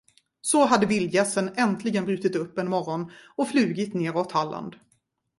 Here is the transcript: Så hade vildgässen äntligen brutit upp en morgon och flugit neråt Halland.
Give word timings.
Så 0.41 0.65
hade 0.65 0.85
vildgässen 0.85 1.49
äntligen 1.55 2.05
brutit 2.05 2.35
upp 2.35 2.57
en 2.57 2.69
morgon 2.69 3.11
och 3.35 3.47
flugit 3.49 3.93
neråt 3.93 4.31
Halland. 4.31 4.75